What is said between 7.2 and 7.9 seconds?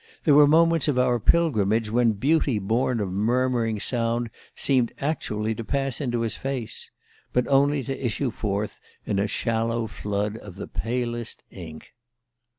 but only